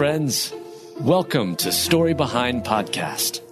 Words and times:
friends. 0.00 0.54
Welcome 1.00 1.56
to 1.56 1.70
Story 1.70 2.14
Behind 2.14 2.64
Podcast. 2.64 3.42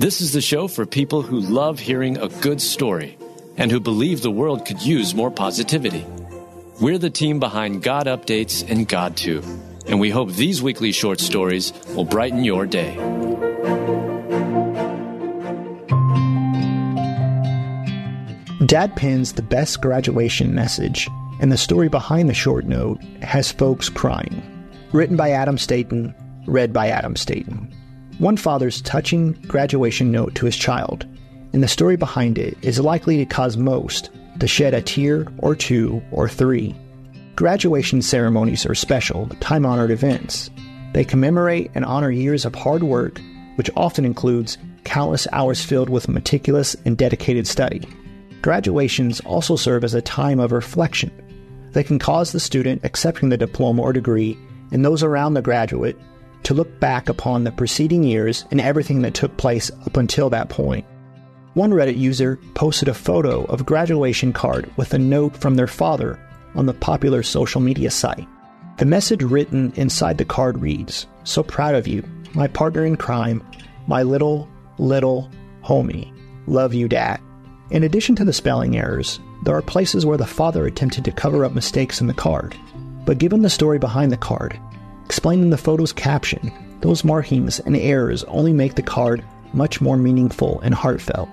This 0.00 0.20
is 0.20 0.32
the 0.32 0.40
show 0.40 0.66
for 0.66 0.84
people 0.84 1.22
who 1.22 1.38
love 1.38 1.78
hearing 1.78 2.16
a 2.16 2.26
good 2.26 2.60
story 2.60 3.16
and 3.56 3.70
who 3.70 3.78
believe 3.78 4.20
the 4.20 4.28
world 4.28 4.66
could 4.66 4.82
use 4.82 5.14
more 5.14 5.30
positivity. 5.30 6.04
We're 6.80 6.98
the 6.98 7.08
team 7.08 7.38
behind 7.38 7.84
God 7.84 8.08
Updates 8.08 8.68
and 8.68 8.88
GodTube, 8.88 9.46
and 9.86 10.00
we 10.00 10.10
hope 10.10 10.32
these 10.32 10.60
weekly 10.60 10.90
short 10.90 11.20
stories 11.20 11.72
will 11.94 12.04
brighten 12.04 12.42
your 12.42 12.66
day. 12.66 12.96
Dad 18.66 18.96
pins 18.96 19.34
the 19.34 19.46
best 19.48 19.80
graduation 19.80 20.52
message, 20.52 21.08
and 21.38 21.52
the 21.52 21.56
story 21.56 21.88
behind 21.88 22.28
the 22.28 22.34
short 22.34 22.64
note 22.64 23.00
has 23.22 23.52
folks 23.52 23.88
crying. 23.88 24.51
Written 24.92 25.16
by 25.16 25.30
Adam 25.30 25.56
Staten, 25.56 26.14
read 26.46 26.70
by 26.70 26.88
Adam 26.88 27.16
Staten. 27.16 27.72
One 28.18 28.36
father's 28.36 28.82
touching 28.82 29.32
graduation 29.48 30.12
note 30.12 30.34
to 30.34 30.44
his 30.44 30.54
child, 30.54 31.06
and 31.54 31.62
the 31.62 31.68
story 31.68 31.96
behind 31.96 32.36
it 32.36 32.58
is 32.60 32.78
likely 32.78 33.16
to 33.16 33.24
cause 33.24 33.56
most 33.56 34.10
to 34.38 34.46
shed 34.46 34.74
a 34.74 34.82
tear 34.82 35.26
or 35.38 35.56
two 35.56 36.02
or 36.10 36.28
three. 36.28 36.76
Graduation 37.36 38.02
ceremonies 38.02 38.66
are 38.66 38.74
special, 38.74 39.28
time 39.40 39.64
honored 39.64 39.90
events. 39.90 40.50
They 40.92 41.06
commemorate 41.06 41.70
and 41.74 41.86
honor 41.86 42.10
years 42.10 42.44
of 42.44 42.54
hard 42.54 42.82
work, 42.82 43.18
which 43.54 43.70
often 43.74 44.04
includes 44.04 44.58
countless 44.84 45.26
hours 45.32 45.64
filled 45.64 45.88
with 45.88 46.06
meticulous 46.06 46.76
and 46.84 46.98
dedicated 46.98 47.46
study. 47.46 47.80
Graduations 48.42 49.20
also 49.20 49.56
serve 49.56 49.84
as 49.84 49.94
a 49.94 50.02
time 50.02 50.38
of 50.38 50.52
reflection. 50.52 51.10
They 51.72 51.82
can 51.82 51.98
cause 51.98 52.32
the 52.32 52.40
student 52.40 52.84
accepting 52.84 53.30
the 53.30 53.38
diploma 53.38 53.80
or 53.80 53.94
degree 53.94 54.36
and 54.72 54.84
those 54.84 55.02
around 55.02 55.34
the 55.34 55.42
graduate 55.42 55.96
to 56.42 56.54
look 56.54 56.80
back 56.80 57.08
upon 57.08 57.44
the 57.44 57.52
preceding 57.52 58.02
years 58.02 58.44
and 58.50 58.60
everything 58.60 59.02
that 59.02 59.14
took 59.14 59.36
place 59.36 59.70
up 59.86 59.96
until 59.96 60.28
that 60.30 60.48
point. 60.48 60.84
One 61.54 61.70
Reddit 61.70 61.98
user 61.98 62.38
posted 62.54 62.88
a 62.88 62.94
photo 62.94 63.44
of 63.44 63.60
a 63.60 63.64
graduation 63.64 64.32
card 64.32 64.70
with 64.76 64.94
a 64.94 64.98
note 64.98 65.36
from 65.36 65.54
their 65.54 65.66
father 65.66 66.18
on 66.54 66.66
the 66.66 66.74
popular 66.74 67.22
social 67.22 67.60
media 67.60 67.90
site. 67.90 68.26
The 68.78 68.86
message 68.86 69.22
written 69.22 69.72
inside 69.76 70.18
the 70.18 70.24
card 70.24 70.60
reads 70.60 71.06
So 71.24 71.42
proud 71.42 71.74
of 71.74 71.86
you, 71.86 72.02
my 72.34 72.48
partner 72.48 72.84
in 72.84 72.96
crime, 72.96 73.46
my 73.86 74.02
little, 74.02 74.48
little 74.78 75.30
homie. 75.62 76.10
Love 76.46 76.74
you, 76.74 76.88
Dad. 76.88 77.20
In 77.70 77.84
addition 77.84 78.16
to 78.16 78.24
the 78.24 78.32
spelling 78.32 78.76
errors, 78.76 79.20
there 79.44 79.54
are 79.54 79.62
places 79.62 80.06
where 80.06 80.18
the 80.18 80.26
father 80.26 80.66
attempted 80.66 81.04
to 81.04 81.12
cover 81.12 81.44
up 81.44 81.52
mistakes 81.52 82.00
in 82.00 82.06
the 82.06 82.14
card. 82.14 82.56
But 83.04 83.18
given 83.18 83.42
the 83.42 83.50
story 83.50 83.78
behind 83.78 84.12
the 84.12 84.16
card, 84.16 84.58
explaining 85.04 85.50
the 85.50 85.56
photo's 85.56 85.92
caption, 85.92 86.52
those 86.80 87.04
markings 87.04 87.60
and 87.60 87.76
errors 87.76 88.24
only 88.24 88.52
make 88.52 88.74
the 88.74 88.82
card 88.82 89.24
much 89.52 89.80
more 89.80 89.96
meaningful 89.96 90.60
and 90.60 90.74
heartfelt. 90.74 91.28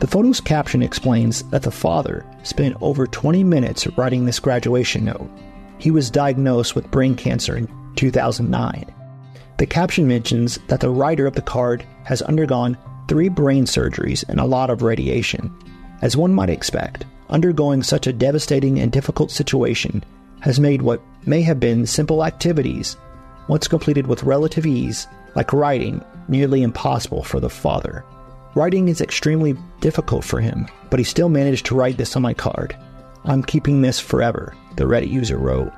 The 0.00 0.06
photo's 0.06 0.40
caption 0.40 0.82
explains 0.82 1.42
that 1.44 1.62
the 1.62 1.70
father 1.70 2.26
spent 2.42 2.76
over 2.80 3.06
20 3.06 3.44
minutes 3.44 3.86
writing 3.96 4.24
this 4.24 4.40
graduation 4.40 5.04
note. 5.04 5.30
He 5.78 5.90
was 5.90 6.10
diagnosed 6.10 6.74
with 6.74 6.90
brain 6.90 7.14
cancer 7.14 7.56
in 7.56 7.68
2009. 7.96 8.92
The 9.58 9.66
caption 9.66 10.08
mentions 10.08 10.58
that 10.68 10.80
the 10.80 10.90
writer 10.90 11.26
of 11.26 11.34
the 11.34 11.42
card 11.42 11.84
has 12.04 12.22
undergone 12.22 12.76
three 13.08 13.28
brain 13.28 13.64
surgeries 13.64 14.24
and 14.28 14.40
a 14.40 14.44
lot 14.44 14.70
of 14.70 14.82
radiation. 14.82 15.54
As 16.02 16.16
one 16.16 16.34
might 16.34 16.50
expect, 16.50 17.06
undergoing 17.30 17.82
such 17.82 18.06
a 18.06 18.12
devastating 18.12 18.78
and 18.78 18.90
difficult 18.90 19.30
situation 19.30 20.04
has 20.44 20.60
made 20.60 20.82
what 20.82 21.00
may 21.24 21.40
have 21.40 21.58
been 21.58 21.86
simple 21.86 22.22
activities, 22.22 22.98
once 23.48 23.66
completed 23.66 24.06
with 24.06 24.24
relative 24.24 24.66
ease, 24.66 25.06
like 25.34 25.54
writing, 25.54 26.04
nearly 26.28 26.62
impossible 26.62 27.22
for 27.22 27.40
the 27.40 27.48
father. 27.48 28.04
Writing 28.54 28.88
is 28.88 29.00
extremely 29.00 29.56
difficult 29.80 30.22
for 30.22 30.40
him, 30.40 30.68
but 30.90 31.00
he 31.00 31.04
still 31.04 31.30
managed 31.30 31.64
to 31.64 31.74
write 31.74 31.96
this 31.96 32.14
on 32.14 32.20
my 32.20 32.34
card. 32.34 32.76
I'm 33.24 33.42
keeping 33.42 33.80
this 33.80 33.98
forever, 33.98 34.54
the 34.76 34.84
Reddit 34.84 35.08
user 35.08 35.38
wrote. 35.38 35.72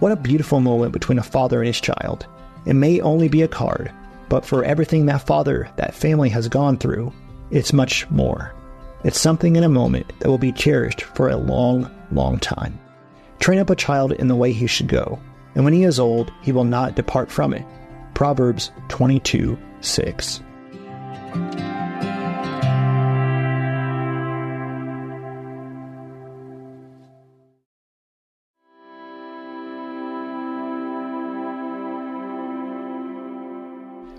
What 0.00 0.10
a 0.10 0.16
beautiful 0.16 0.58
moment 0.58 0.92
between 0.92 1.20
a 1.20 1.22
father 1.22 1.60
and 1.60 1.68
his 1.68 1.80
child. 1.80 2.26
It 2.66 2.74
may 2.74 3.00
only 3.02 3.28
be 3.28 3.42
a 3.42 3.48
card, 3.48 3.92
but 4.28 4.44
for 4.44 4.64
everything 4.64 5.06
that 5.06 5.28
father, 5.28 5.70
that 5.76 5.94
family 5.94 6.28
has 6.30 6.48
gone 6.48 6.76
through, 6.76 7.12
it's 7.52 7.72
much 7.72 8.10
more. 8.10 8.52
It's 9.04 9.20
something 9.20 9.54
in 9.54 9.62
a 9.62 9.68
moment 9.68 10.12
that 10.18 10.28
will 10.28 10.38
be 10.38 10.50
cherished 10.50 11.02
for 11.02 11.28
a 11.28 11.36
long, 11.36 11.88
long 12.10 12.40
time. 12.40 12.80
Train 13.42 13.58
up 13.58 13.70
a 13.70 13.74
child 13.74 14.12
in 14.12 14.28
the 14.28 14.36
way 14.36 14.52
he 14.52 14.68
should 14.68 14.86
go, 14.86 15.18
and 15.56 15.64
when 15.64 15.74
he 15.74 15.82
is 15.82 15.98
old, 15.98 16.32
he 16.42 16.52
will 16.52 16.62
not 16.62 16.94
depart 16.94 17.28
from 17.28 17.52
it. 17.52 17.66
Proverbs 18.14 18.70
22 18.88 19.58
6. 19.80 20.40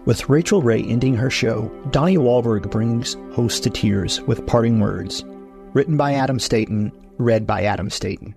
With 0.06 0.28
Rachael 0.28 0.62
Ray 0.62 0.84
ending 0.84 1.16
her 1.16 1.30
show, 1.30 1.72
Donnie 1.92 2.18
Wahlberg 2.18 2.70
brings 2.70 3.16
hosts 3.32 3.62
to 3.62 3.70
tears 3.70 4.20
with 4.24 4.46
parting 4.48 4.82
words. 4.82 5.24
Written 5.72 5.96
by 5.96 6.16
Adam 6.16 6.40
Staten, 6.40 6.92
read 7.18 7.48
by 7.48 7.64
Adam 7.64 7.90
Staten. 7.90 8.36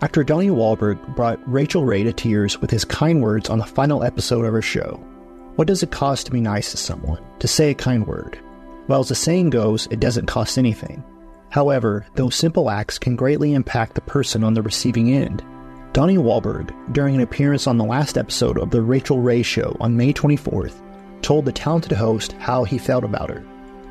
Actor 0.00 0.22
Donnie 0.22 0.48
Wahlberg 0.48 1.16
brought 1.16 1.40
Rachael 1.44 1.84
Ray 1.84 2.04
to 2.04 2.12
tears 2.12 2.60
with 2.60 2.70
his 2.70 2.84
kind 2.84 3.20
words 3.20 3.50
on 3.50 3.58
the 3.58 3.64
final 3.64 4.04
episode 4.04 4.44
of 4.44 4.52
her 4.52 4.62
show. 4.62 4.94
What 5.56 5.66
does 5.66 5.82
it 5.82 5.90
cost 5.90 6.26
to 6.26 6.32
be 6.32 6.40
nice 6.40 6.70
to 6.70 6.76
someone, 6.76 7.20
to 7.40 7.48
say 7.48 7.72
a 7.72 7.74
kind 7.74 8.06
word? 8.06 8.38
Well, 8.86 9.00
as 9.00 9.08
the 9.08 9.16
saying 9.16 9.50
goes, 9.50 9.88
it 9.90 9.98
doesn't 9.98 10.26
cost 10.26 10.56
anything. 10.56 11.02
However, 11.50 12.06
those 12.14 12.36
simple 12.36 12.70
acts 12.70 12.96
can 12.96 13.16
greatly 13.16 13.54
impact 13.54 13.96
the 13.96 14.00
person 14.02 14.44
on 14.44 14.54
the 14.54 14.62
receiving 14.62 15.10
end. 15.12 15.42
Donnie 15.94 16.16
Wahlberg, 16.16 16.72
during 16.92 17.16
an 17.16 17.22
appearance 17.22 17.66
on 17.66 17.76
the 17.76 17.84
last 17.84 18.16
episode 18.16 18.56
of 18.56 18.70
The 18.70 18.82
Rachael 18.82 19.18
Ray 19.18 19.42
Show 19.42 19.76
on 19.80 19.96
May 19.96 20.12
24th, 20.12 20.80
told 21.22 21.44
the 21.44 21.50
talented 21.50 21.90
host 21.90 22.34
how 22.34 22.62
he 22.62 22.78
felt 22.78 23.02
about 23.02 23.30
her. 23.30 23.44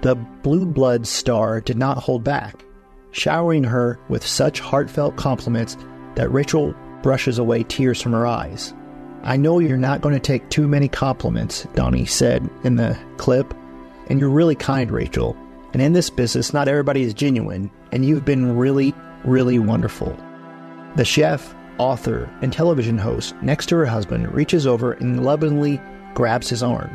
The 0.03 0.15
Blue 0.15 0.65
Blood 0.65 1.05
star 1.05 1.59
did 1.59 1.77
not 1.77 1.97
hold 1.97 2.23
back, 2.23 2.63
showering 3.11 3.65
her 3.65 3.99
with 4.07 4.25
such 4.25 4.61
heartfelt 4.61 5.17
compliments 5.17 5.75
that 6.17 6.31
Rachael 6.31 6.73
brushes 7.03 7.37
away 7.37 7.63
tears 7.63 8.01
from 8.01 8.11
her 8.11 8.25
eyes. 8.25 8.73
I 9.21 9.37
know 9.37 9.59
you're 9.59 9.77
not 9.77 10.01
going 10.01 10.15
to 10.15 10.19
take 10.19 10.49
too 10.49 10.67
many 10.67 10.87
compliments, 10.87 11.67
Donnie 11.75 12.05
said 12.05 12.49
in 12.63 12.75
the 12.75 12.97
clip, 13.17 13.53
and 14.07 14.19
you're 14.19 14.29
really 14.29 14.55
kind, 14.55 14.89
Rachael. 14.89 15.37
And 15.73 15.81
in 15.81 15.93
this 15.93 16.09
business, 16.09 16.53
not 16.53 16.67
everybody 16.67 17.03
is 17.03 17.13
genuine, 17.13 17.69
and 17.91 18.03
you've 18.03 18.25
been 18.25 18.57
really, 18.57 18.95
really 19.25 19.59
wonderful. 19.59 20.17
The 20.95 21.05
chef, 21.05 21.53
author, 21.77 22.27
and 22.41 22.51
television 22.51 22.97
host, 22.97 23.35
next 23.43 23.67
to 23.67 23.75
her 23.75 23.85
husband, 23.85 24.33
reaches 24.33 24.65
over 24.65 24.93
and 24.93 25.23
lovingly 25.23 25.79
grabs 26.15 26.49
his 26.49 26.63
arm. 26.63 26.89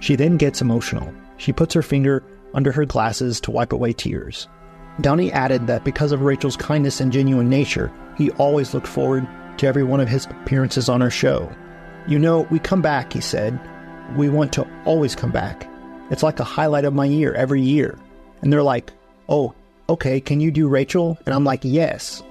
She 0.00 0.16
then 0.16 0.38
gets 0.38 0.62
emotional. 0.62 1.12
She 1.36 1.52
puts 1.52 1.74
her 1.74 1.82
finger 1.82 2.24
under 2.54 2.72
her 2.72 2.86
glasses 2.86 3.38
to 3.42 3.50
wipe 3.50 3.72
away 3.72 3.92
tears. 3.92 4.48
Donnie 5.00 5.32
added 5.32 5.66
that 5.66 5.84
because 5.84 6.12
of 6.12 6.22
Rachael's 6.22 6.56
kindness 6.56 7.00
and 7.00 7.12
genuine 7.12 7.48
nature, 7.48 7.92
he 8.16 8.30
always 8.32 8.74
looked 8.74 8.86
forward 8.86 9.26
to 9.58 9.66
every 9.66 9.84
one 9.84 10.00
of 10.00 10.08
his 10.08 10.26
appearances 10.26 10.88
on 10.88 11.02
our 11.02 11.10
show. 11.10 11.50
You 12.06 12.18
know, 12.18 12.40
we 12.50 12.58
come 12.58 12.82
back, 12.82 13.12
he 13.12 13.20
said. 13.20 13.58
We 14.16 14.28
want 14.28 14.52
to 14.54 14.68
always 14.84 15.14
come 15.14 15.30
back. 15.30 15.68
It's 16.10 16.22
like 16.22 16.40
a 16.40 16.44
highlight 16.44 16.84
of 16.84 16.94
my 16.94 17.06
year 17.06 17.32
every 17.32 17.62
year. 17.62 17.98
And 18.42 18.52
they're 18.52 18.62
like, 18.62 18.92
oh, 19.28 19.54
okay, 19.88 20.20
can 20.20 20.40
you 20.40 20.50
do 20.50 20.68
Rachael? 20.68 21.18
And 21.24 21.34
I'm 21.34 21.44
like, 21.44 21.60
yes. 21.62 22.22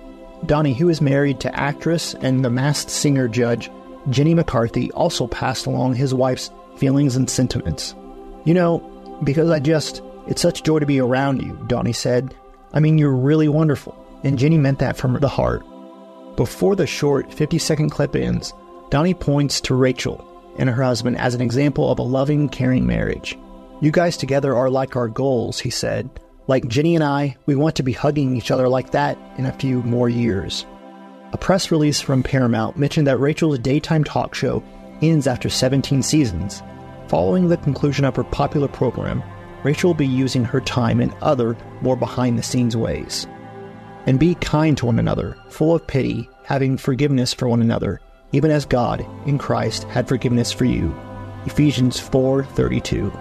Donnie, 0.46 0.74
who 0.74 0.90
is 0.90 1.02
married 1.02 1.40
to 1.42 1.56
actress 1.56 2.14
and 2.16 2.44
the 2.44 2.50
masked 2.50 2.90
singer 2.90 3.28
judge 3.28 3.72
Jenny 4.10 4.34
McCarthy, 4.34 4.92
also 4.92 5.28
passed 5.28 5.68
along 5.68 5.96
his 5.96 6.14
wife's 6.14 6.52
feelings 6.78 7.16
and 7.16 7.30
sentiments. 7.30 7.96
You 8.46 8.54
know, 8.54 8.80
because 9.24 9.50
I 9.50 9.60
just, 9.60 10.02
it's 10.28 10.42
such 10.42 10.64
joy 10.64 10.80
to 10.80 10.86
be 10.86 11.00
around 11.00 11.42
you, 11.42 11.54
Donnie 11.68 11.94
said. 11.94 12.36
I 12.74 12.80
mean, 12.80 12.98
you're 12.98 13.12
really 13.12 13.48
wonderful. 13.48 13.98
And 14.24 14.38
Jenny 14.38 14.58
meant 14.58 14.80
that 14.80 14.98
from 14.98 15.20
the 15.20 15.28
heart. 15.28 15.64
Before 16.36 16.76
the 16.76 16.88
short 16.88 17.34
50 17.34 17.58
second 17.58 17.90
clip 17.90 18.16
ends, 18.16 18.54
Donnie 18.90 19.14
points 19.14 19.62
to 19.62 19.76
Rachael 19.76 20.28
and 20.58 20.70
her 20.70 20.84
husband 20.84 21.18
as 21.18 21.34
an 21.34 21.42
example 21.42 21.92
of 21.92 22.00
a 22.00 22.04
loving, 22.04 22.50
caring 22.50 22.86
marriage. 22.86 23.38
You 23.82 23.92
guys 23.92 24.18
together 24.18 24.56
are 24.56 24.70
like 24.70 24.96
our 24.96 25.08
goals, 25.08 25.60
he 25.60 25.70
said. 25.70 26.10
Like 26.48 26.68
Jenny 26.68 26.96
and 26.96 27.04
I, 27.04 27.38
we 27.46 27.56
want 27.56 27.76
to 27.78 27.84
be 27.84 27.94
hugging 27.94 28.36
each 28.36 28.52
other 28.52 28.68
like 28.68 28.92
that 28.92 29.18
in 29.38 29.46
a 29.46 29.54
few 29.54 29.82
more 29.84 30.10
years. 30.10 30.66
A 31.34 31.38
press 31.38 31.72
release 31.72 32.02
from 32.02 32.24
Paramount 32.24 32.78
mentioned 32.78 33.08
that 33.08 33.20
Rachael's 33.20 33.60
daytime 33.60 34.04
talk 34.04 34.36
show 34.36 34.62
ends 35.02 35.28
after 35.28 35.50
17 35.50 36.04
seasons. 36.04 36.62
Following 37.08 37.48
the 37.48 37.58
conclusion 37.58 38.06
of 38.06 38.16
her 38.16 38.24
popular 38.24 38.68
program, 38.68 39.24
Rachael 39.64 39.90
will 39.90 39.96
be 39.96 40.08
using 40.08 40.44
her 40.44 40.62
time 40.62 41.02
in 41.02 41.14
other, 41.22 41.56
more 41.82 41.96
behind 41.96 42.38
the 42.38 42.44
scenes 42.44 42.76
ways. 42.76 43.28
And 44.08 44.20
be 44.20 44.36
kind 44.36 44.76
to 44.78 44.88
one 44.88 44.98
another, 44.98 45.38
full 45.50 45.76
of 45.76 45.86
pity, 45.86 46.28
having 46.44 46.78
forgiveness 46.78 47.34
for 47.34 47.48
one 47.48 47.62
another, 47.62 48.02
even 48.32 48.50
as 48.50 48.66
God 48.66 49.06
in 49.28 49.38
Christ 49.38 49.84
had 49.84 50.08
forgiveness 50.08 50.52
for 50.52 50.66
you. 50.66 50.96
Ephesians 51.46 52.00
4:32. 52.00 53.12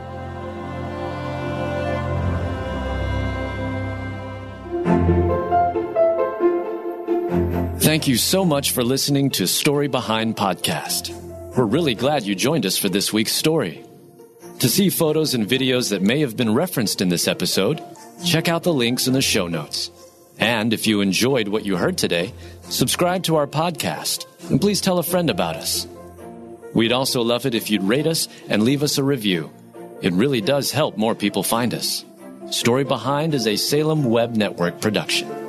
Thank 7.81 8.07
you 8.07 8.17
so 8.17 8.45
much 8.45 8.71
for 8.71 8.85
listening 8.85 9.31
to 9.31 9.47
Story 9.47 9.89
Behind 9.89 10.37
Podcast. 10.37 11.11
We're 11.57 11.65
really 11.65 11.95
glad 11.95 12.23
you 12.23 12.35
joined 12.35 12.65
us 12.65 12.79
for 12.79 12.89
this 12.89 13.13
week's 13.13 13.33
story. 13.33 13.85
To 14.61 14.69
see 14.69 14.91
photos 14.91 15.33
and 15.33 15.49
videos 15.49 15.89
that 15.89 16.03
may 16.03 16.21
have 16.21 16.37
been 16.37 16.53
referenced 16.53 17.01
in 17.01 17.09
this 17.09 17.27
episode, 17.27 17.83
check 18.27 18.47
out 18.47 18.63
the 18.63 18.75
links 18.75 19.07
in 19.07 19.15
the 19.15 19.23
show 19.23 19.49
notes. 19.49 19.91
And 20.39 20.75
if 20.75 20.87
you 20.87 21.01
enjoyed 21.01 21.49
what 21.49 21.65
you 21.65 21.77
heard 21.77 21.97
today, 21.97 22.35
subscribe 22.65 23.23
to 23.23 23.37
our 23.37 23.47
podcast 23.47 24.27
and 24.51 24.61
please 24.61 24.83
tell 24.83 24.99
a 24.99 25.03
friend 25.03 25.31
about 25.31 25.57
us. 25.57 25.87
We'd 26.75 26.93
also 26.93 27.23
love 27.23 27.47
it 27.47 27.55
if 27.55 27.71
you'd 27.71 27.85
rate 27.85 28.07
us 28.07 28.29
and 28.51 28.63
leave 28.63 28.83
us 28.83 28.99
a 28.99 29.03
review. 29.03 29.51
It 30.03 30.13
really 30.13 30.43
does 30.43 30.71
help 30.71 30.99
more 30.99 31.15
people 31.15 31.43
find 31.43 31.73
us. 31.73 32.05
Story 32.51 32.85
Behind 32.85 33.35
is 33.35 33.47
a 33.47 33.57
Salem 33.57 34.05
Web 34.05 34.37
Network 34.37 34.83
production. 34.83 35.40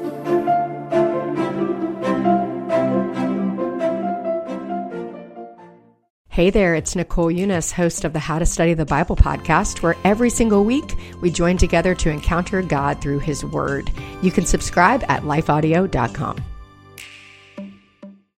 Hey 6.41 6.49
there, 6.49 6.73
it's 6.73 6.95
Nicole 6.95 7.27
Unice, 7.27 7.71
host 7.71 8.03
of 8.03 8.13
the 8.13 8.19
How 8.19 8.39
to 8.39 8.47
Study 8.47 8.73
the 8.73 8.83
Bible 8.83 9.15
podcast, 9.15 9.83
where 9.83 9.95
every 10.03 10.31
single 10.31 10.63
week 10.63 10.95
we 11.21 11.29
join 11.29 11.55
together 11.55 11.93
to 11.93 12.09
encounter 12.09 12.63
God 12.63 12.99
through 12.99 13.19
His 13.19 13.45
Word. 13.45 13.91
You 14.23 14.31
can 14.31 14.47
subscribe 14.47 15.03
at 15.07 15.21
lifeaudio.com. 15.21 16.43